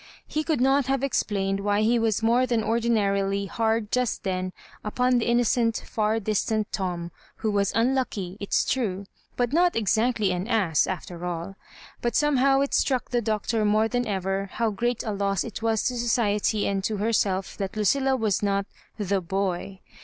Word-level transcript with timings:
He 0.25 0.43
could 0.43 0.59
not 0.59 0.87
have 0.87 1.03
explained 1.03 1.59
why 1.59 1.81
he 1.83 1.99
was 1.99 2.23
more 2.23 2.47
than 2.47 2.63
ordinarily 2.63 3.45
hard 3.45 3.91
just 3.91 4.23
then 4.23 4.51
upon 4.83 5.19
the 5.19 5.27
inno 5.29 5.45
cent, 5.45 5.83
far 5.85 6.19
distant 6.19 6.71
Tom, 6.71 7.11
who 7.35 7.51
was 7.51 7.71
unlucky, 7.75 8.35
it 8.39 8.49
is 8.49 8.65
true, 8.65 9.05
but 9.37 9.53
not 9.53 9.75
exactly 9.75 10.31
an 10.31 10.47
ass, 10.47 10.87
after 10.87 11.23
aU. 11.23 11.53
But 12.01 12.15
somehow 12.15 12.61
it 12.61 12.73
struck 12.73 13.11
the 13.11 13.21
Doctor 13.21 13.63
more 13.63 13.87
than 13.87 14.07
ever 14.07 14.49
how 14.53 14.71
great 14.71 15.03
a 15.03 15.11
loss 15.11 15.43
it 15.43 15.61
was 15.61 15.83
to 15.83 15.95
society 15.95 16.65
and 16.67 16.83
to 16.85 16.97
herself 16.97 17.55
that 17.57 17.75
Lucffla 17.77 18.17
was 18.17 18.41
not" 18.41 18.65
the 18.97 19.21
boy." 19.21 19.81